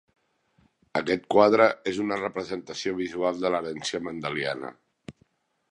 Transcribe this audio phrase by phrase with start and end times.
[1.01, 4.75] Aquest quadre és una representació visual de l’herència mendeliana.